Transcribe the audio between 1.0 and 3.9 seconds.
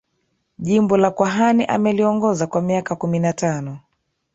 Kwahani ameliongoza kwa miaka kumi na tano